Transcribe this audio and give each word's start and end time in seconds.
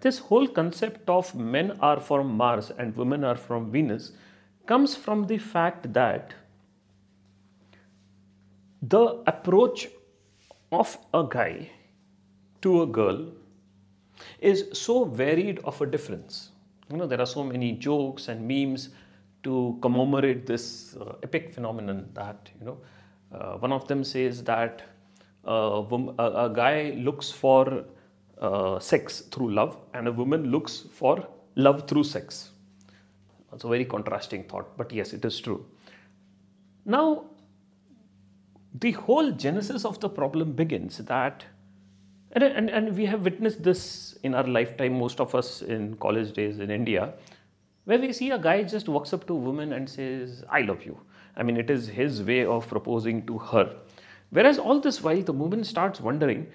this 0.00 0.18
whole 0.18 0.46
concept 0.46 1.08
of 1.08 1.34
men 1.34 1.78
are 1.80 1.98
from 1.98 2.36
Mars 2.36 2.70
and 2.78 2.96
women 2.96 3.24
are 3.24 3.36
from 3.36 3.70
Venus 3.70 4.12
comes 4.66 4.94
from 4.94 5.26
the 5.26 5.38
fact 5.38 5.92
that 5.92 6.34
the 8.82 9.22
approach 9.26 9.88
of 10.72 10.98
a 11.14 11.24
guy 11.28 11.70
to 12.62 12.82
a 12.82 12.86
girl 12.86 13.32
is 14.40 14.66
so 14.72 15.04
varied 15.04 15.58
of 15.60 15.80
a 15.80 15.86
difference. 15.86 16.50
You 16.90 16.96
know, 16.96 17.06
there 17.06 17.20
are 17.20 17.26
so 17.26 17.42
many 17.44 17.72
jokes 17.72 18.28
and 18.28 18.46
memes 18.46 18.90
to 19.44 19.78
commemorate 19.80 20.46
this 20.46 20.96
uh, 20.96 21.14
epic 21.22 21.52
phenomenon 21.54 22.08
that, 22.14 22.50
you 22.58 22.66
know, 22.66 22.78
uh, 23.32 23.56
one 23.58 23.72
of 23.72 23.86
them 23.88 24.04
says 24.04 24.42
that 24.44 24.82
uh, 25.46 25.82
a, 26.18 26.46
a, 26.46 26.50
guy 26.52 26.92
looks 26.96 27.30
for 27.30 27.84
uh, 28.40 28.78
sex 28.78 29.20
through 29.20 29.52
love 29.52 29.78
and 29.94 30.08
a 30.08 30.12
woman 30.12 30.50
looks 30.50 30.84
for 30.92 31.26
love 31.54 31.88
through 31.88 32.04
sex. 32.04 32.50
It's 33.52 33.64
a 33.64 33.68
very 33.68 33.84
contrasting 33.84 34.44
thought, 34.44 34.76
but 34.76 34.92
yes, 34.92 35.12
it 35.12 35.24
is 35.24 35.40
true. 35.40 35.64
Now, 36.84 37.24
the 38.78 38.92
whole 38.92 39.30
genesis 39.32 39.84
of 39.84 39.98
the 40.00 40.08
problem 40.08 40.52
begins 40.52 40.98
that, 40.98 41.44
and, 42.32 42.44
and, 42.44 42.68
and 42.68 42.96
we 42.96 43.06
have 43.06 43.24
witnessed 43.24 43.62
this 43.62 44.18
in 44.22 44.34
our 44.34 44.46
lifetime, 44.46 44.98
most 44.98 45.20
of 45.20 45.34
us 45.34 45.62
in 45.62 45.96
college 45.96 46.34
days 46.34 46.58
in 46.58 46.70
India, 46.70 47.14
where 47.84 47.98
we 47.98 48.12
see 48.12 48.30
a 48.32 48.38
guy 48.38 48.62
just 48.62 48.88
walks 48.88 49.12
up 49.12 49.26
to 49.28 49.32
a 49.32 49.36
woman 49.36 49.72
and 49.72 49.88
says, 49.88 50.44
I 50.50 50.60
love 50.60 50.84
you. 50.84 50.98
I 51.36 51.42
mean, 51.42 51.56
it 51.56 51.70
is 51.70 51.86
his 51.86 52.22
way 52.22 52.44
of 52.44 52.68
proposing 52.68 53.26
to 53.26 53.38
her. 53.38 53.74
Whereas 54.30 54.58
all 54.58 54.80
this 54.80 55.02
while, 55.02 55.22
the 55.22 55.32
woman 55.32 55.64
starts 55.64 56.00
wondering, 56.00 56.46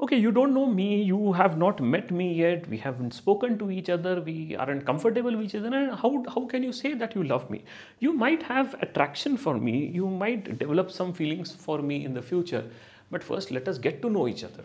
okay, 0.00 0.16
you 0.16 0.32
don't 0.32 0.52
know 0.52 0.66
me, 0.66 1.02
you 1.02 1.32
have 1.32 1.56
not 1.56 1.80
met 1.80 2.10
me 2.10 2.34
yet, 2.34 2.68
we 2.68 2.76
haven't 2.76 3.14
spoken 3.14 3.56
to 3.58 3.70
each 3.70 3.88
other, 3.88 4.20
we 4.20 4.56
aren't 4.56 4.84
comfortable 4.84 5.36
with 5.36 5.46
each 5.46 5.54
other, 5.54 5.74
and 5.74 5.94
how, 5.98 6.24
how 6.34 6.46
can 6.46 6.62
you 6.62 6.72
say 6.72 6.94
that 6.94 7.14
you 7.14 7.22
love 7.22 7.48
me? 7.48 7.64
You 8.00 8.12
might 8.12 8.42
have 8.42 8.74
attraction 8.82 9.36
for 9.36 9.56
me, 9.56 9.86
you 9.86 10.08
might 10.08 10.58
develop 10.58 10.90
some 10.90 11.12
feelings 11.12 11.54
for 11.54 11.80
me 11.80 12.04
in 12.04 12.12
the 12.12 12.22
future, 12.22 12.64
but 13.10 13.22
first 13.22 13.50
let 13.50 13.68
us 13.68 13.78
get 13.78 14.02
to 14.02 14.10
know 14.10 14.26
each 14.26 14.42
other. 14.42 14.64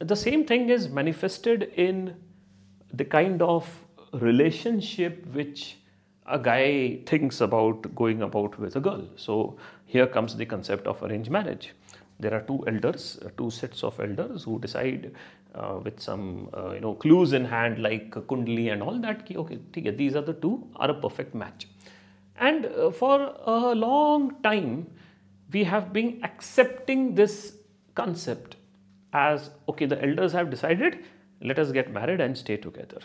The 0.00 0.16
same 0.16 0.44
thing 0.44 0.70
is 0.70 0.88
manifested 0.88 1.72
in 1.76 2.16
the 2.92 3.04
kind 3.04 3.42
of 3.42 3.68
relationship 4.12 5.26
which 5.32 5.76
a 6.26 6.38
guy 6.38 6.98
thinks 7.06 7.40
about 7.40 7.94
going 7.94 8.22
about 8.22 8.58
with 8.58 8.76
a 8.76 8.80
girl. 8.80 9.08
So 9.16 9.56
here 9.86 10.06
comes 10.06 10.36
the 10.36 10.46
concept 10.46 10.86
of 10.86 11.02
arranged 11.02 11.30
marriage 11.30 11.72
there 12.20 12.34
are 12.34 12.40
two 12.40 12.64
elders, 12.66 13.18
uh, 13.24 13.28
two 13.36 13.50
sets 13.50 13.84
of 13.84 13.98
elders 14.00 14.44
who 14.44 14.58
decide 14.58 15.12
uh, 15.54 15.78
with 15.82 16.00
some 16.00 16.48
uh, 16.56 16.72
you 16.72 16.80
know 16.80 16.94
clues 16.94 17.32
in 17.32 17.44
hand 17.44 17.80
like 17.80 18.10
Kundli 18.10 18.72
and 18.72 18.82
all 18.82 18.98
that. 18.98 19.22
Okay, 19.30 19.36
okay, 19.36 19.90
these 19.90 20.16
are 20.16 20.22
the 20.22 20.34
two 20.34 20.68
are 20.76 20.90
a 20.90 20.94
perfect 20.94 21.34
match. 21.34 21.68
And 22.36 22.66
uh, 22.66 22.90
for 22.90 23.34
a 23.44 23.74
long 23.74 24.36
time, 24.42 24.86
we 25.52 25.64
have 25.64 25.92
been 25.92 26.20
accepting 26.22 27.14
this 27.14 27.56
concept 27.94 28.56
as 29.12 29.50
okay, 29.68 29.86
the 29.86 30.00
elders 30.02 30.32
have 30.32 30.50
decided, 30.50 31.04
let 31.40 31.58
us 31.58 31.72
get 31.72 31.92
married 31.92 32.20
and 32.20 32.36
stay 32.36 32.56
together. 32.56 33.00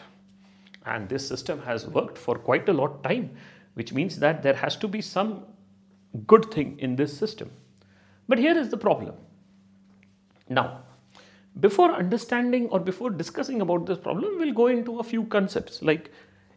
And 0.85 1.07
this 1.07 1.25
system 1.27 1.61
has 1.61 1.87
worked 1.87 2.17
for 2.17 2.37
quite 2.37 2.67
a 2.67 2.73
lot 2.73 3.03
time, 3.03 3.35
which 3.75 3.93
means 3.93 4.19
that 4.19 4.43
there 4.43 4.53
has 4.53 4.75
to 4.77 4.87
be 4.87 5.01
some 5.01 5.45
good 6.27 6.51
thing 6.51 6.77
in 6.79 6.95
this 6.95 7.17
system. 7.17 7.51
But 8.27 8.39
here 8.39 8.57
is 8.57 8.69
the 8.69 8.77
problem. 8.77 9.15
Now, 10.49 10.83
before 11.59 11.91
understanding 11.91 12.67
or 12.69 12.79
before 12.79 13.09
discussing 13.09 13.61
about 13.61 13.85
this 13.85 13.97
problem, 13.97 14.37
we'll 14.39 14.53
go 14.53 14.67
into 14.67 14.99
a 14.99 15.03
few 15.03 15.25
concepts. 15.25 15.81
Like 15.81 16.11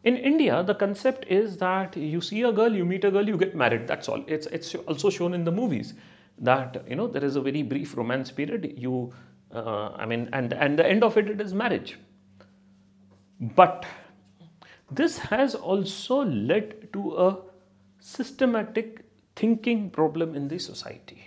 in 0.04 0.16
India, 0.16 0.62
the 0.62 0.74
concept 0.74 1.26
is 1.28 1.56
that 1.58 1.96
you 1.96 2.20
see 2.20 2.42
a 2.42 2.52
girl, 2.52 2.74
you 2.74 2.84
meet 2.84 3.04
a 3.04 3.10
girl, 3.10 3.26
you 3.28 3.36
get 3.36 3.54
married. 3.54 3.86
That's 3.86 4.08
all. 4.08 4.24
It's 4.26 4.46
it's 4.46 4.74
also 4.74 5.10
shown 5.10 5.34
in 5.34 5.44
the 5.44 5.52
movies 5.52 5.94
that 6.38 6.84
you 6.88 6.96
know 6.96 7.06
there 7.06 7.24
is 7.24 7.36
a 7.36 7.40
very 7.40 7.62
brief 7.62 7.96
romance 7.96 8.30
period. 8.30 8.74
You, 8.76 9.12
uh, 9.52 9.90
I 9.96 10.06
mean, 10.06 10.28
and 10.32 10.52
and 10.52 10.78
the 10.78 10.86
end 10.86 11.02
of 11.04 11.16
it, 11.18 11.28
it 11.28 11.40
is 11.40 11.52
marriage. 11.52 11.98
But 13.40 13.84
this 14.90 15.18
has 15.18 15.54
also 15.54 16.24
led 16.24 16.92
to 16.92 17.16
a 17.16 17.38
systematic 17.98 19.04
thinking 19.34 19.90
problem 19.90 20.34
in 20.34 20.48
the 20.48 20.58
society 20.58 21.25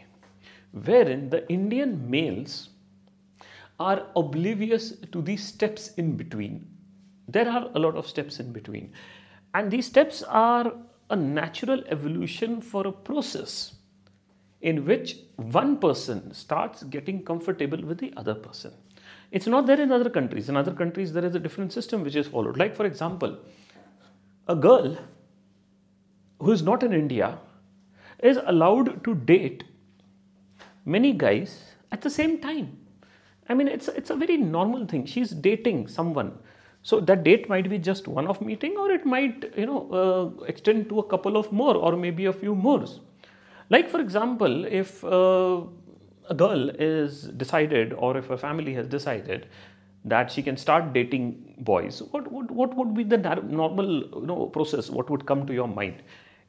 wherein 0.71 1.29
the 1.29 1.47
Indian 1.49 2.09
males 2.09 2.69
are 3.79 4.07
oblivious 4.15 4.91
to 5.11 5.21
the 5.21 5.37
steps 5.37 5.93
in 5.95 6.17
between. 6.17 6.67
There 7.27 7.49
are 7.49 7.69
a 7.73 7.79
lot 7.79 7.95
of 7.95 8.07
steps 8.07 8.39
in 8.39 8.51
between. 8.51 8.91
And 9.53 9.71
these 9.71 9.85
steps 9.85 10.21
are 10.23 10.73
a 11.09 11.15
natural 11.15 11.83
evolution 11.87 12.61
for 12.61 12.85
a 12.87 12.91
process 12.91 13.75
in 14.61 14.85
which 14.85 15.17
one 15.37 15.77
person 15.77 16.33
starts 16.33 16.83
getting 16.83 17.23
comfortable 17.23 17.81
with 17.81 17.97
the 17.97 18.13
other 18.17 18.35
person. 18.35 18.73
It's 19.31 19.47
not 19.47 19.67
there 19.67 19.79
in 19.79 19.91
other 19.91 20.09
countries. 20.09 20.49
In 20.49 20.57
other 20.57 20.73
countries, 20.73 21.13
there 21.13 21.23
is 21.23 21.35
a 21.35 21.39
different 21.39 21.71
system 21.71 22.03
which 22.03 22.15
is 22.15 22.27
followed. 22.27 22.57
Like, 22.57 22.75
for 22.75 22.85
example, 22.85 23.37
a 24.47 24.55
girl 24.55 24.97
who 26.39 26.51
is 26.51 26.61
not 26.61 26.83
in 26.83 26.93
India 26.93 27.37
is 28.21 28.39
allowed 28.45 29.03
to 29.03 29.15
date 29.15 29.63
many 30.95 31.13
guys 31.13 31.51
at 31.91 32.01
the 32.01 32.09
same 32.09 32.39
time. 32.39 32.77
I 33.47 33.53
mean, 33.53 33.67
it's, 33.67 33.87
it's 33.87 34.09
a 34.09 34.15
very 34.15 34.37
normal 34.37 34.85
thing. 34.85 35.05
She's 35.05 35.31
dating 35.31 35.87
someone. 35.87 36.37
So 36.81 36.99
that 37.01 37.23
date 37.23 37.49
might 37.49 37.69
be 37.69 37.77
just 37.77 38.07
one 38.07 38.27
off 38.27 38.41
meeting 38.41 38.75
or 38.77 38.91
it 38.91 39.05
might, 39.05 39.51
you 39.57 39.65
know, 39.65 39.81
uh, 39.91 40.43
extend 40.45 40.89
to 40.89 40.99
a 40.99 41.03
couple 41.03 41.35
of 41.35 41.51
more 41.51 41.75
or 41.75 41.95
maybe 41.95 42.25
a 42.25 42.33
few 42.33 42.55
more. 42.55 42.85
Like 43.69 43.89
for 43.89 43.99
example, 43.99 44.65
if 44.65 45.03
uh, 45.03 45.61
a 46.29 46.35
girl 46.35 46.69
is 46.69 47.23
decided 47.43 47.93
or 47.93 48.17
if 48.17 48.29
a 48.29 48.37
family 48.37 48.73
has 48.75 48.87
decided 48.87 49.47
that 50.05 50.31
she 50.31 50.41
can 50.41 50.55
start 50.55 50.93
dating 50.93 51.55
boys, 51.59 52.01
what, 52.11 52.31
what, 52.31 52.49
what 52.49 52.75
would 52.75 52.93
be 52.93 53.03
the 53.03 53.17
normal 53.17 53.87
you 53.87 54.25
know, 54.25 54.45
process? 54.47 54.89
What 54.89 55.09
would 55.09 55.25
come 55.25 55.45
to 55.47 55.53
your 55.53 55.67
mind? 55.67 56.01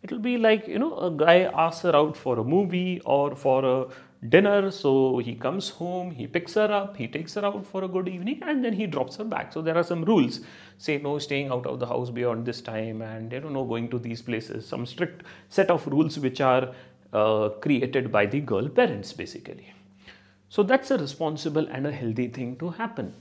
It 0.03 0.13
will 0.13 0.21
be 0.21 0.39
like, 0.39 0.69
you 0.69 0.79
know, 0.79 0.97
a 0.99 1.11
guy 1.11 1.51
asks 1.53 1.83
her 1.83 1.95
out 1.95 2.17
for 2.17 2.39
a 2.39 2.45
movie 2.45 3.03
or 3.05 3.35
for 3.35 3.65
a 3.65 3.87
dinner. 4.29 4.71
So 4.71 5.19
he 5.19 5.35
comes 5.35 5.71
home, 5.71 6.11
he 6.11 6.27
picks 6.27 6.55
her 6.55 6.71
up, 6.73 6.97
he 6.97 7.09
takes 7.09 7.35
her 7.35 7.45
out 7.45 7.67
for 7.67 7.85
a 7.85 7.89
good 7.89 8.09
evening, 8.09 8.43
and 8.47 8.65
then 8.65 8.73
he 8.75 8.87
drops 8.87 9.17
her 9.17 9.25
back. 9.25 9.53
So 9.53 9.63
there 9.63 9.77
are 9.77 9.83
some 9.83 10.05
rules 10.05 10.41
say 10.79 10.99
no 10.99 11.19
staying 11.19 11.51
out 11.51 11.67
of 11.67 11.79
the 11.79 11.87
house 11.87 12.11
beyond 12.11 12.47
this 12.47 12.61
time, 12.61 13.03
and 13.03 13.33
you 13.33 13.41
know, 13.41 13.49
no 13.49 13.65
going 13.65 13.89
to 13.91 13.99
these 13.99 14.23
places. 14.23 14.67
Some 14.67 14.87
strict 14.87 15.25
set 15.49 15.71
of 15.71 15.87
rules 15.87 16.19
which 16.19 16.41
are 16.41 16.75
uh, 17.13 17.49
created 17.61 18.13
by 18.13 18.27
the 18.27 18.41
girl 18.41 18.69
parents 18.69 19.13
basically. 19.13 19.73
So 20.49 20.63
that's 20.63 20.91
a 20.91 20.99
responsible 20.99 21.67
and 21.69 21.87
a 21.87 21.93
healthy 21.93 22.29
thing 22.29 22.57
to 22.57 22.71
happen. 22.71 23.15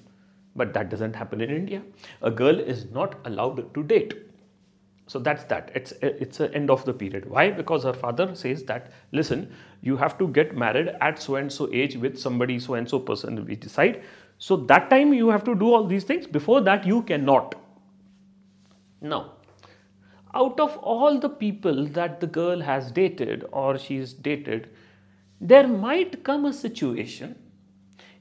But 0.56 0.74
that 0.74 0.90
doesn't 0.90 1.16
happen 1.16 1.42
in 1.42 1.52
India. 1.52 1.84
A 2.22 2.32
girl 2.32 2.60
is 2.60 2.92
not 2.92 3.16
allowed 3.26 3.74
to 3.74 3.84
date 3.84 4.29
so 5.10 5.18
that's 5.18 5.44
that. 5.46 5.72
It's 5.74 5.92
it's 6.04 6.40
an 6.40 6.54
end 6.54 6.70
of 6.70 6.86
the 6.86 6.94
period. 6.94 7.28
Why? 7.28 7.50
Because 7.50 7.84
her 7.84 7.94
father 7.94 8.36
says 8.36 8.64
that 8.66 8.92
listen, 9.12 9.52
you 9.82 9.98
have 9.98 10.20
to 10.20 10.28
get 10.28 10.56
married 10.56 10.90
at 11.02 11.20
so 11.20 11.38
and 11.38 11.52
so 11.52 11.68
age 11.74 11.96
with 11.98 12.20
somebody 12.26 12.60
so 12.60 12.76
and 12.76 12.88
so 12.88 13.00
person. 13.00 13.44
We 13.48 13.56
decide. 13.56 14.04
So 14.38 14.58
that 14.74 14.92
time 14.92 15.16
you 15.16 15.30
have 15.30 15.44
to 15.46 15.56
do 15.56 15.74
all 15.74 15.88
these 15.88 16.04
things. 16.04 16.28
Before 16.28 16.62
that 16.62 16.86
you 16.86 17.02
cannot. 17.02 17.56
Now, 19.02 19.32
out 20.36 20.60
of 20.60 20.78
all 20.78 21.20
the 21.20 21.30
people 21.30 21.88
that 21.98 22.20
the 22.20 22.28
girl 22.28 22.62
has 22.62 22.92
dated 22.92 23.46
or 23.52 23.80
she's 23.80 24.14
dated, 24.14 24.70
there 25.42 25.68
might 25.68 26.24
come 26.24 26.46
a 26.46 26.54
situation 26.54 27.36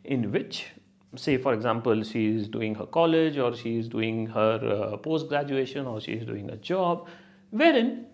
in 0.05 0.33
which 0.33 0.69
say 1.17 1.37
for 1.39 1.55
example 1.55 2.03
she 2.03 2.27
is 2.27 2.49
doing 2.49 2.75
her 2.75 2.87
college 2.87 3.39
or 3.39 3.55
she 3.55 3.79
is 3.79 3.89
doing 3.89 4.27
her 4.27 4.93
uh, 4.93 4.97
post 4.99 5.29
graduation 5.29 5.87
or 5.87 6.01
she 6.01 6.13
is 6.13 6.27
doing 6.27 6.51
a 6.51 6.57
job 6.57 7.09
wherein 7.51 8.07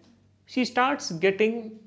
she 0.47 0.65
starts 0.65 1.11
getting 1.13 1.79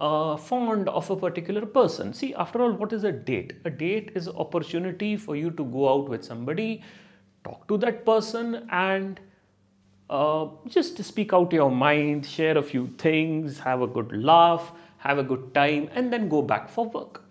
uh, 0.00 0.36
fond 0.36 0.88
of 0.88 1.10
a 1.10 1.16
particular 1.16 1.66
person. 1.66 2.12
See 2.14 2.34
after 2.34 2.62
all 2.62 2.72
what 2.72 2.92
is 2.92 3.04
a 3.04 3.12
date? 3.12 3.54
A 3.64 3.70
date 3.70 4.12
is 4.14 4.28
opportunity 4.28 5.16
for 5.16 5.36
you 5.36 5.50
to 5.52 5.64
go 5.64 5.88
out 5.88 6.08
with 6.08 6.24
somebody 6.24 6.82
talk 7.44 7.66
to 7.68 7.78
that 7.78 8.04
person 8.04 8.66
and 8.70 9.20
uh, 10.10 10.46
just 10.66 11.02
speak 11.02 11.32
out 11.32 11.52
your 11.52 11.70
mind 11.70 12.26
share 12.26 12.58
a 12.58 12.62
few 12.62 12.88
things 12.98 13.58
have 13.60 13.80
a 13.80 13.86
good 13.86 14.12
laugh 14.12 14.72
have 14.98 15.18
a 15.18 15.22
good 15.22 15.54
time 15.54 15.88
and 15.94 16.12
then 16.12 16.28
go 16.28 16.42
back 16.42 16.68
for 16.68 16.88
work 16.88 17.24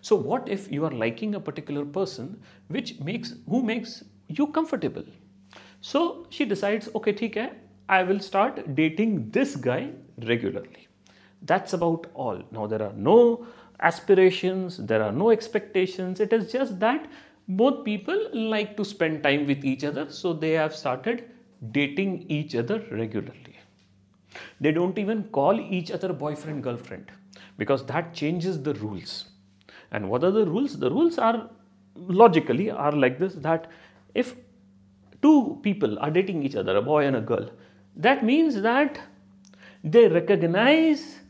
so 0.00 0.16
what 0.16 0.48
if 0.48 0.70
you 0.72 0.84
are 0.84 0.90
liking 0.90 1.34
a 1.34 1.40
particular 1.40 1.84
person 1.84 2.40
which 2.68 2.98
makes 3.00 3.34
who 3.48 3.62
makes 3.62 4.04
you 4.28 4.46
comfortable? 4.46 5.04
So 5.80 6.26
she 6.30 6.44
decides, 6.44 6.88
okay, 6.94 7.30
hai, 7.34 7.52
I 7.88 8.02
will 8.02 8.20
start 8.20 8.74
dating 8.74 9.30
this 9.30 9.56
guy 9.56 9.90
regularly. 10.26 10.88
That's 11.42 11.72
about 11.72 12.06
all. 12.14 12.42
Now 12.50 12.66
there 12.66 12.82
are 12.82 12.92
no 12.92 13.46
aspirations, 13.80 14.76
there 14.76 15.02
are 15.02 15.12
no 15.12 15.30
expectations. 15.30 16.20
It 16.20 16.32
is 16.32 16.52
just 16.52 16.78
that 16.80 17.10
both 17.48 17.84
people 17.84 18.28
like 18.32 18.76
to 18.76 18.84
spend 18.84 19.22
time 19.22 19.46
with 19.46 19.64
each 19.64 19.84
other, 19.84 20.10
so 20.10 20.32
they 20.32 20.52
have 20.52 20.74
started 20.74 21.30
dating 21.72 22.26
each 22.28 22.54
other 22.54 22.84
regularly. 22.90 23.56
They 24.60 24.70
don't 24.70 24.98
even 24.98 25.24
call 25.24 25.58
each 25.58 25.90
other 25.90 26.12
boyfriend 26.12 26.62
girlfriend 26.62 27.10
because 27.58 27.84
that 27.86 28.14
changes 28.14 28.62
the 28.62 28.74
rules. 28.74 29.29
And 29.92 30.08
what 30.08 30.24
are 30.24 30.30
the 30.30 30.46
rules? 30.46 30.78
The 30.78 30.90
rules 30.90 31.18
are 31.18 31.50
logically 31.94 32.70
are 32.70 32.92
like 32.92 33.18
this 33.18 33.34
that 33.34 33.70
if 34.14 34.34
two 35.22 35.58
people 35.62 35.98
are 35.98 36.10
dating 36.10 36.42
each 36.42 36.56
other, 36.56 36.76
a 36.76 36.82
boy 36.82 37.06
and 37.06 37.16
a 37.16 37.20
girl, 37.20 37.50
that 37.96 38.24
means 38.24 38.60
that 38.62 39.00
they 39.82 40.08
recognize 40.08 41.20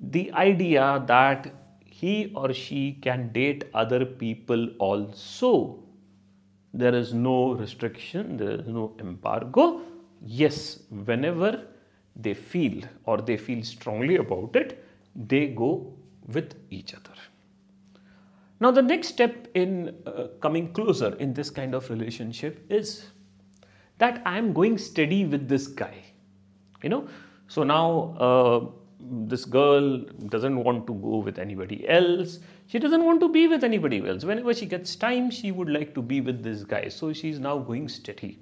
the 0.00 0.32
idea 0.32 1.02
that 1.06 1.52
he 1.84 2.32
or 2.34 2.52
she 2.52 2.92
can 3.02 3.32
date 3.32 3.64
other 3.74 4.04
people 4.04 4.68
also. 4.78 5.82
There 6.72 6.94
is 6.94 7.12
no 7.12 7.52
restriction, 7.54 8.36
there 8.36 8.52
is 8.52 8.68
no 8.68 8.94
embargo. 9.00 9.80
Yes, 10.24 10.80
whenever 10.90 11.64
they 12.14 12.34
feel 12.34 12.84
or 13.04 13.18
they 13.18 13.36
feel 13.36 13.64
strongly 13.64 14.16
about 14.16 14.54
it, 14.54 14.84
they 15.14 15.48
go 15.48 15.92
with 16.28 16.54
each 16.70 16.94
other. 16.94 17.18
Now, 18.60 18.72
the 18.72 18.82
next 18.82 19.08
step 19.08 19.48
in 19.54 19.94
uh, 20.06 20.28
coming 20.40 20.72
closer 20.72 21.14
in 21.16 21.32
this 21.32 21.48
kind 21.48 21.74
of 21.74 21.88
relationship 21.90 22.64
is 22.68 23.06
that 23.98 24.20
I 24.26 24.38
am 24.38 24.52
going 24.52 24.78
steady 24.78 25.24
with 25.24 25.48
this 25.48 25.68
guy. 25.68 25.94
You 26.82 26.88
know, 26.88 27.08
so 27.46 27.62
now 27.62 28.16
uh, 28.18 28.66
this 29.00 29.44
girl 29.44 29.98
doesn't 30.28 30.62
want 30.62 30.86
to 30.86 30.94
go 30.94 31.18
with 31.18 31.38
anybody 31.38 31.88
else. 31.88 32.40
She 32.66 32.78
doesn't 32.78 33.04
want 33.04 33.20
to 33.20 33.28
be 33.28 33.46
with 33.48 33.64
anybody 33.64 34.06
else. 34.06 34.24
Whenever 34.24 34.52
she 34.54 34.66
gets 34.66 34.94
time, 34.96 35.30
she 35.30 35.52
would 35.52 35.68
like 35.68 35.94
to 35.94 36.02
be 36.02 36.20
with 36.20 36.42
this 36.42 36.64
guy. 36.64 36.88
So 36.88 37.12
she's 37.12 37.38
now 37.38 37.58
going 37.58 37.88
steady. 37.88 38.38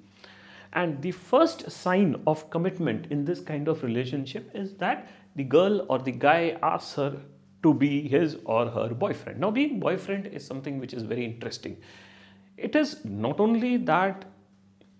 And 0.73 1.01
the 1.01 1.11
first 1.11 1.69
sign 1.71 2.21
of 2.27 2.49
commitment 2.49 3.07
in 3.11 3.23
this 3.23 3.39
kind 3.39 3.67
of 3.67 3.83
relationship 3.83 4.51
is 4.53 4.73
that 4.75 5.09
the 5.35 5.43
girl 5.43 5.85
or 5.89 5.99
the 5.99 6.11
guy 6.11 6.57
asks 6.61 6.95
her 6.95 7.21
to 7.63 7.73
be 7.73 8.07
his 8.07 8.37
or 8.45 8.69
her 8.69 8.89
boyfriend. 8.89 9.39
Now, 9.39 9.51
being 9.51 9.79
boyfriend 9.79 10.27
is 10.27 10.45
something 10.45 10.79
which 10.79 10.93
is 10.93 11.03
very 11.03 11.25
interesting. 11.25 11.77
It 12.57 12.75
is 12.75 13.03
not 13.05 13.39
only 13.39 13.77
that 13.77 14.25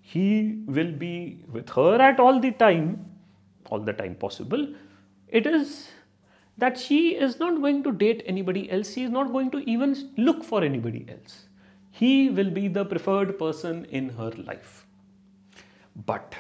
he 0.01 0.63
will 0.65 0.92
be 0.92 1.44
with 1.51 1.69
her 1.69 2.01
at 2.01 2.19
all 2.19 2.39
the 2.39 2.51
time, 2.51 3.06
all 3.69 3.80
the 3.80 3.94
time 3.94 4.15
possible, 4.15 4.74
it 5.27 5.45
is 5.45 5.89
that 6.57 6.77
she 6.77 7.15
is 7.15 7.39
not 7.39 7.62
going 7.62 7.83
to 7.83 7.92
date 7.92 8.24
anybody 8.25 8.69
else, 8.71 8.94
she 8.94 9.03
is 9.03 9.12
not 9.12 9.31
going 9.31 9.51
to 9.51 9.60
even 9.69 10.12
look 10.18 10.44
for 10.44 10.63
anybody 10.63 11.06
else. 11.10 11.45
He 11.92 12.30
will 12.30 12.50
be 12.50 12.68
the 12.68 12.86
preferred 12.86 13.38
person 13.38 13.86
in 13.86 14.10
her 14.10 14.31
life. 14.31 14.86
But 16.06 16.36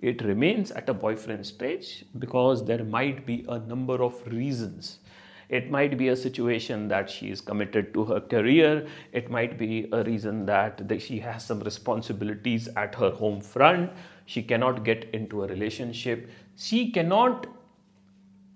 it 0.00 0.22
remains 0.22 0.72
at 0.72 0.88
a 0.88 0.94
boyfriend 0.94 1.46
stage 1.46 2.04
because 2.18 2.64
there 2.64 2.84
might 2.84 3.24
be 3.24 3.44
a 3.48 3.58
number 3.58 4.02
of 4.02 4.26
reasons. 4.26 4.98
It 5.48 5.70
might 5.70 5.98
be 5.98 6.08
a 6.08 6.16
situation 6.16 6.88
that 6.88 7.10
she 7.10 7.30
is 7.30 7.40
committed 7.40 7.92
to 7.94 8.04
her 8.04 8.20
career. 8.20 8.86
It 9.12 9.30
might 9.30 9.58
be 9.58 9.88
a 9.92 10.02
reason 10.04 10.46
that 10.46 10.82
she 11.00 11.18
has 11.20 11.44
some 11.44 11.60
responsibilities 11.60 12.68
at 12.76 12.94
her 12.94 13.10
home 13.10 13.40
front. 13.40 13.92
She 14.26 14.42
cannot 14.42 14.84
get 14.84 15.10
into 15.12 15.44
a 15.44 15.46
relationship. 15.46 16.30
She 16.56 16.90
cannot 16.90 17.46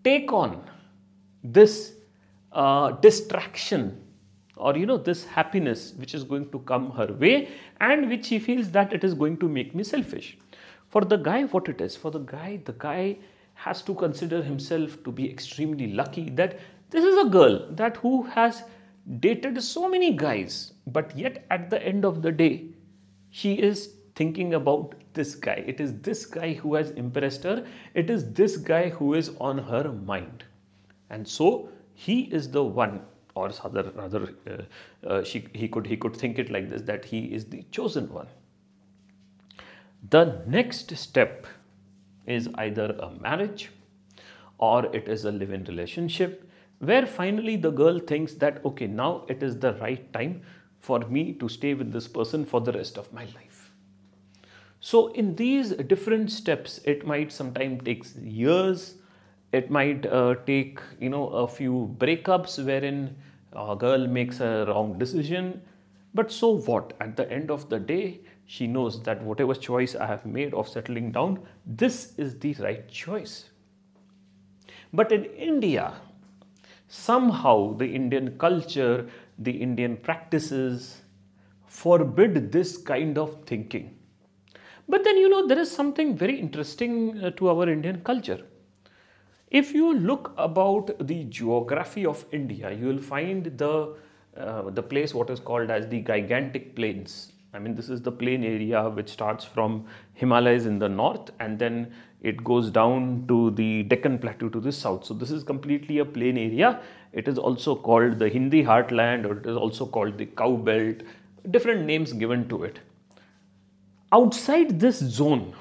take 0.05 0.33
on 0.33 0.63
this 1.43 1.95
uh, 2.53 2.93
distraction 2.93 4.03
or 4.57 4.77
you 4.77 4.87
know 4.87 4.97
this 4.97 5.25
happiness 5.25 5.93
which 5.97 6.15
is 6.15 6.25
going 6.25 6.51
to 6.51 6.59
come 6.61 6.91
her 6.91 7.07
way 7.13 7.49
and 7.81 8.09
which 8.09 8.27
she 8.27 8.39
feels 8.39 8.71
that 8.71 8.93
it 8.93 9.05
is 9.05 9.15
going 9.15 9.37
to 9.37 9.49
make 9.49 9.75
me 9.75 9.85
selfish 9.85 10.39
for 10.89 11.03
the 11.03 11.17
guy 11.17 11.43
what 11.45 11.69
it 11.69 11.81
is 11.81 11.97
for 11.97 12.11
the 12.11 12.19
guy 12.21 12.59
the 12.65 12.73
guy 12.85 13.17
has 13.55 13.83
to 13.83 13.95
consider 13.95 14.43
himself 14.43 15.03
to 15.05 15.13
be 15.13 15.31
extremely 15.31 15.93
lucky 15.93 16.29
that 16.31 16.59
this 16.91 17.05
is 17.05 17.19
a 17.27 17.29
girl 17.29 17.67
that 17.73 17.97
who 17.99 18.23
has 18.23 18.63
dated 19.21 19.63
so 19.63 19.89
many 19.89 20.15
guys 20.15 20.73
but 20.87 21.17
yet 21.17 21.45
at 21.51 21.69
the 21.71 21.83
end 21.83 22.05
of 22.05 22.23
the 22.23 22.33
day 22.33 22.69
she 23.31 23.55
is 23.55 23.97
thinking 24.17 24.55
about 24.55 24.95
this 25.13 25.35
guy. 25.35 25.63
It 25.67 25.81
is 25.81 25.99
this 26.01 26.25
guy 26.27 26.55
who 26.55 26.75
has 26.75 26.91
impressed 26.91 27.45
her. 27.45 27.67
It 27.95 28.11
is 28.11 28.33
this 28.33 28.57
guy 28.57 28.89
who 28.89 29.15
is 29.15 29.31
on 29.41 29.59
her 29.59 29.93
mind. 29.93 30.45
And 31.11 31.29
so 31.29 31.69
he 31.95 32.23
is 32.23 32.51
the 32.51 32.65
one 32.65 33.03
or 33.35 33.51
rather, 33.63 33.91
rather 33.95 34.29
uh, 34.51 35.07
uh, 35.07 35.23
she, 35.23 35.47
he, 35.53 35.69
could, 35.69 35.87
he 35.87 35.97
could 35.97 36.17
think 36.17 36.39
it 36.39 36.51
like 36.51 36.71
this 36.71 36.83
that 36.83 37.05
he 37.05 37.27
is 37.27 37.45
the 37.45 37.63
chosen 37.71 38.11
one. 38.13 38.29
The 40.09 40.43
next 40.47 40.97
step 40.97 41.47
is 42.27 42.49
either 42.55 42.97
a 42.99 43.11
marriage 43.21 43.71
or 44.59 44.87
it 44.97 45.09
is 45.09 45.27
a 45.27 45.33
live 45.33 45.53
in 45.53 45.65
relationship 45.65 46.51
where 46.79 47.07
finally 47.07 47.57
the 47.57 47.71
girl 47.71 47.99
thinks 47.99 48.35
that 48.35 48.65
okay, 48.65 48.87
now 48.87 49.25
it 49.29 49.43
is 49.43 49.59
the 49.59 49.75
right 49.75 50.13
time 50.13 50.43
for 50.81 51.01
me 51.01 51.33
to 51.35 51.49
stay 51.49 51.75
with 51.75 51.93
this 51.93 52.07
person 52.07 52.45
for 52.45 52.61
the 52.61 52.73
rest 52.73 52.99
of 52.99 53.13
my 53.13 53.25
life. 53.25 53.71
So, 54.81 55.09
in 55.09 55.35
these 55.37 55.71
different 55.71 56.31
steps, 56.31 56.81
it 56.85 57.07
might 57.07 57.33
sometimes 57.33 57.83
take 57.85 58.05
years, 58.23 58.97
it 59.53 59.71
might 59.71 60.07
uh, 60.07 60.35
take 60.47 60.81
you 61.01 61.09
know 61.09 61.29
a 61.29 61.49
few 61.49 61.95
breakups 61.99 62.65
wherein 62.65 63.17
a 63.53 63.75
girl 63.75 64.07
makes 64.07 64.41
a 64.41 64.67
wrong 64.69 64.99
decision. 64.99 65.63
But 66.15 66.31
so 66.31 66.59
what? 66.59 66.93
At 67.01 67.17
the 67.17 67.31
end 67.31 67.51
of 67.51 67.69
the 67.69 67.79
day, 67.79 68.21
she 68.47 68.67
knows 68.67 69.03
that 69.03 69.23
whatever 69.23 69.55
choice 69.55 69.95
I 69.95 70.07
have 70.07 70.25
made 70.25 70.55
of 70.55 70.69
settling 70.69 71.11
down, 71.13 71.41
this 71.67 72.15
is 72.17 72.39
the 72.39 72.55
right 72.55 72.87
choice. 72.89 73.51
But 74.93 75.11
in 75.11 75.25
India, 75.25 75.95
somehow 76.89 77.75
the 77.77 77.87
Indian 77.87 78.39
culture, 78.39 79.09
the 79.39 79.51
Indian 79.51 79.97
practices 79.97 81.03
forbid 81.67 82.53
this 82.53 82.77
kind 82.77 83.19
of 83.19 83.45
thinking. 83.45 83.99
But 84.89 85.05
then, 85.05 85.17
you 85.17 85.29
know, 85.29 85.47
there 85.47 85.59
is 85.59 85.71
something 85.71 86.17
very 86.17 86.39
interesting 86.39 87.23
uh, 87.23 87.31
to 87.33 87.49
our 87.49 87.69
Indian 87.69 88.03
culture. 88.03 88.41
If 89.51 89.73
you 89.73 89.95
look 89.95 90.33
about 90.37 91.07
the 91.07 91.25
geography 91.25 92.07
of 92.07 92.25
India, 92.33 92.73
you 92.73 92.87
will 92.87 93.03
find 93.03 93.47
the 93.59 93.97
uh, 94.37 94.71
the 94.71 94.83
place 94.83 95.15
what 95.15 95.31
is 95.31 95.41
called 95.41 95.71
as 95.71 95.89
the 95.89 96.03
Gangetic 96.03 96.75
plains. 96.77 97.33
I 97.55 97.59
mean, 97.59 97.75
this 97.75 97.89
is 97.89 98.03
the 98.03 98.13
plain 98.13 98.45
area 98.45 98.87
which 98.91 99.09
starts 99.09 99.45
from 99.45 99.87
Himalayas 100.13 100.67
in 100.67 100.79
the 100.79 100.91
north 100.91 101.31
and 101.41 101.59
then 101.59 101.91
it 102.23 102.43
goes 102.43 102.71
down 102.71 103.25
to 103.29 103.51
the 103.51 103.83
Deccan 103.85 104.19
Plateau 104.19 104.49
to 104.49 104.61
the 104.61 104.73
south. 104.73 105.05
So, 105.05 105.15
this 105.15 105.31
is 105.31 105.45
completely 105.45 105.99
a 105.99 106.05
plain 106.05 106.39
area. 106.39 106.81
It 107.13 107.29
is 107.29 107.39
also 107.39 107.77
called 107.77 108.19
the 108.19 108.29
Hindi 108.29 108.63
heartland 108.65 109.27
or 109.27 109.39
it 109.39 109.47
is 109.47 109.57
also 109.57 109.87
called 109.87 110.19
the 110.19 110.27
cow 110.27 110.57
belt, 110.57 110.97
different 111.51 111.87
names 111.87 112.13
given 112.13 112.49
to 112.49 112.65
it. 112.65 112.81
Outside 114.13 114.81
this 114.81 114.99
zone, 114.99 115.55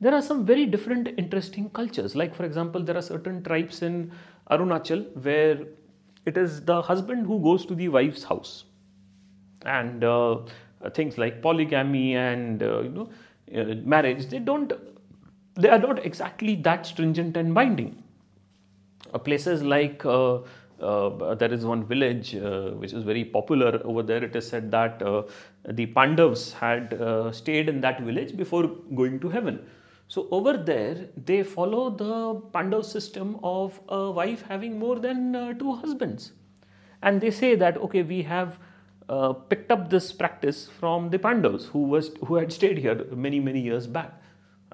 there 0.00 0.14
are 0.14 0.22
some 0.22 0.44
very 0.44 0.66
different 0.66 1.08
interesting 1.18 1.70
cultures. 1.70 2.14
Like, 2.14 2.34
for 2.34 2.44
example, 2.44 2.82
there 2.82 2.96
are 2.96 3.02
certain 3.02 3.42
tribes 3.42 3.82
in 3.82 4.12
Arunachal 4.50 5.04
where 5.22 5.60
it 6.26 6.36
is 6.36 6.64
the 6.64 6.80
husband 6.82 7.26
who 7.26 7.40
goes 7.40 7.66
to 7.66 7.74
the 7.74 7.88
wife's 7.88 8.24
house. 8.24 8.64
And 9.64 10.04
uh, 10.04 10.38
things 10.92 11.16
like 11.16 11.40
polygamy 11.40 12.16
and 12.16 12.62
uh, 12.62 12.80
you 12.80 12.90
know 12.90 13.08
uh, 13.54 13.74
marriage, 13.84 14.26
they 14.26 14.38
don't, 14.38 14.72
they 15.54 15.68
are 15.68 15.78
not 15.78 16.04
exactly 16.04 16.56
that 16.56 16.86
stringent 16.86 17.36
and 17.36 17.54
binding. 17.54 18.02
Uh, 19.12 19.18
places 19.18 19.62
like 19.62 20.04
uh, 20.04 20.38
uh, 20.80 21.34
there 21.36 21.52
is 21.52 21.64
one 21.64 21.84
village 21.84 22.34
uh, 22.34 22.70
which 22.70 22.92
is 22.92 23.04
very 23.04 23.24
popular 23.24 23.80
over 23.84 24.02
there. 24.02 24.24
It 24.24 24.34
is 24.34 24.48
said 24.48 24.70
that 24.72 25.00
uh, 25.02 25.22
the 25.68 25.86
Pandavas 25.86 26.52
had 26.52 26.94
uh, 26.94 27.30
stayed 27.30 27.68
in 27.68 27.80
that 27.82 28.00
village 28.00 28.36
before 28.36 28.66
going 28.94 29.20
to 29.20 29.28
heaven. 29.28 29.64
So 30.08 30.28
over 30.30 30.56
there, 30.56 31.08
they 31.24 31.42
follow 31.42 31.90
the 31.90 32.40
Pandav 32.52 32.84
system 32.84 33.38
of 33.42 33.80
a 33.88 34.10
wife 34.10 34.44
having 34.48 34.78
more 34.78 34.98
than 34.98 35.56
two 35.58 35.74
husbands. 35.76 36.32
And 37.02 37.20
they 37.20 37.30
say 37.30 37.54
that, 37.54 37.78
okay, 37.78 38.02
we 38.02 38.22
have 38.22 38.58
picked 39.48 39.70
up 39.70 39.88
this 39.88 40.12
practice 40.12 40.68
from 40.68 41.08
the 41.08 41.18
Pandavas 41.18 41.66
who, 41.66 41.84
was, 41.84 42.10
who 42.26 42.34
had 42.34 42.52
stayed 42.52 42.78
here 42.78 43.06
many, 43.14 43.40
many 43.40 43.60
years 43.60 43.86
back. 43.86 44.12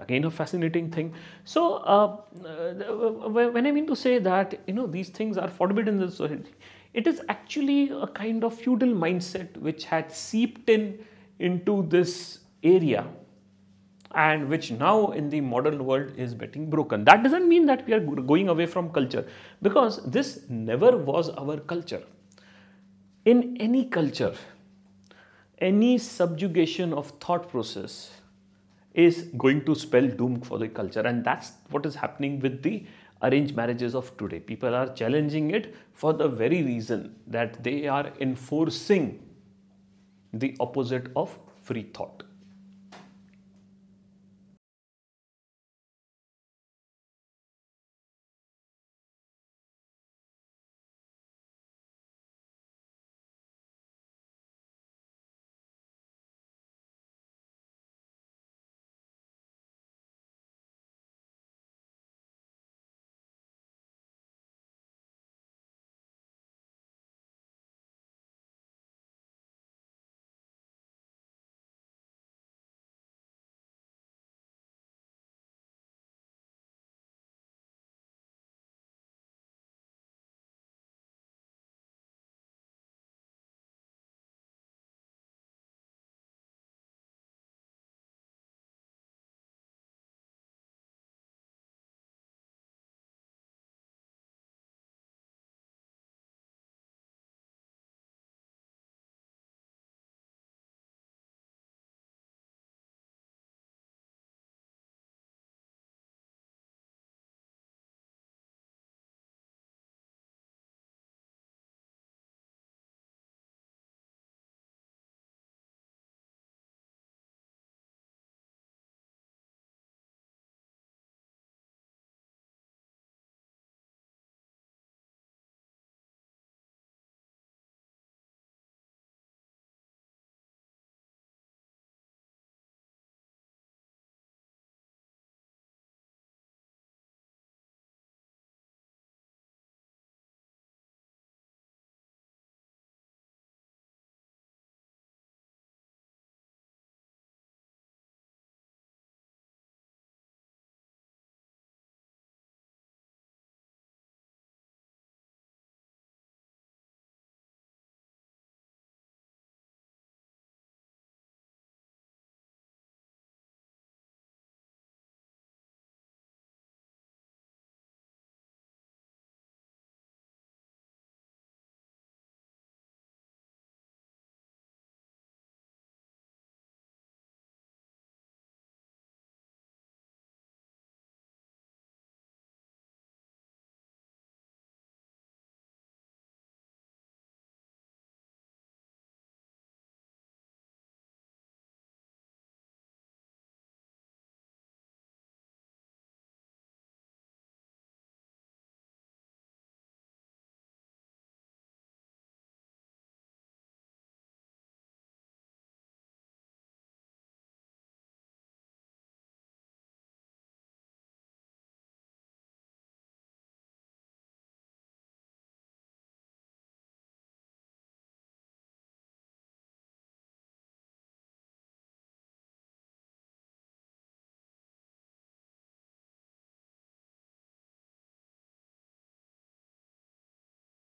Again, 0.00 0.24
a 0.24 0.30
fascinating 0.30 0.90
thing. 0.90 1.12
So, 1.44 1.74
uh, 1.76 2.16
uh 2.44 3.28
when 3.28 3.66
I 3.66 3.70
mean 3.70 3.86
to 3.86 3.96
say 3.96 4.18
that, 4.18 4.58
you 4.66 4.74
know, 4.74 4.86
these 4.86 5.10
things 5.10 5.36
are 5.36 5.48
forbidden 5.48 5.94
in 5.94 6.00
the 6.00 6.10
society, 6.10 6.52
it 6.94 7.06
is 7.06 7.22
actually 7.28 7.90
a 7.90 8.06
kind 8.06 8.44
of 8.44 8.54
feudal 8.54 8.88
mindset 8.88 9.56
which 9.58 9.84
had 9.84 10.12
seeped 10.12 10.68
in 10.68 10.98
into 11.38 11.82
this 11.88 12.40
area 12.62 13.06
and 14.14 14.48
which 14.48 14.70
now 14.72 15.12
in 15.12 15.28
the 15.30 15.40
modern 15.40 15.84
world 15.84 16.12
is 16.16 16.34
getting 16.34 16.68
broken. 16.68 17.04
That 17.04 17.22
doesn't 17.22 17.48
mean 17.48 17.66
that 17.66 17.86
we 17.86 17.92
are 17.92 18.00
going 18.00 18.48
away 18.48 18.66
from 18.66 18.90
culture 18.90 19.26
because 19.62 20.02
this 20.04 20.40
never 20.48 20.96
was 20.96 21.30
our 21.30 21.58
culture. 21.58 22.02
In 23.24 23.56
any 23.60 23.84
culture, 23.84 24.34
any 25.58 25.98
subjugation 25.98 26.92
of 26.92 27.10
thought 27.20 27.48
process 27.48 28.19
is 28.94 29.28
going 29.38 29.64
to 29.64 29.74
spell 29.74 30.06
doom 30.06 30.40
for 30.40 30.58
the 30.58 30.68
culture. 30.68 31.00
And 31.00 31.24
that's 31.24 31.52
what 31.70 31.86
is 31.86 31.94
happening 31.94 32.40
with 32.40 32.62
the 32.62 32.84
arranged 33.22 33.54
marriages 33.54 33.94
of 33.94 34.16
today. 34.16 34.40
People 34.40 34.74
are 34.74 34.92
challenging 34.94 35.50
it 35.50 35.74
for 35.92 36.12
the 36.12 36.28
very 36.28 36.62
reason 36.62 37.14
that 37.26 37.62
they 37.62 37.86
are 37.86 38.10
enforcing 38.20 39.22
the 40.32 40.56
opposite 40.60 41.08
of 41.16 41.38
free 41.62 41.82
thought 41.94 42.22